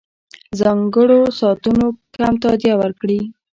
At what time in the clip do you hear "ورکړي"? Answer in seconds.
2.81-3.19